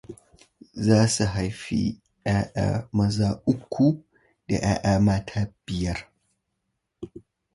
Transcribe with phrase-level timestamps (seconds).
[0.75, 6.03] They were to have three sons and five daughters.